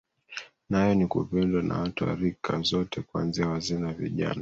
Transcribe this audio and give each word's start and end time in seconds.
Nayo 0.69 0.93
ni 0.95 1.07
kupendwa 1.07 1.61
na 1.63 1.79
watu 1.81 2.03
wa 2.03 2.15
Rika 2.15 2.61
zote 2.61 3.01
kuanzia 3.01 3.47
wazee 3.47 3.79
na 3.79 3.93
vijana 3.93 4.35